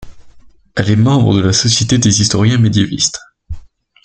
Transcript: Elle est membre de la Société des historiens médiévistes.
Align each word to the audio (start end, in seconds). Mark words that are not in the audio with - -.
Elle 0.75 0.89
est 0.89 0.95
membre 0.95 1.35
de 1.35 1.41
la 1.41 1.53
Société 1.53 1.99
des 1.99 2.21
historiens 2.21 2.57
médiévistes. 2.57 3.19